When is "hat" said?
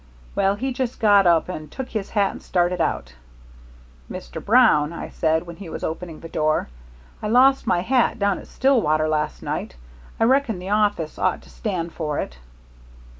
2.09-2.31, 7.81-8.17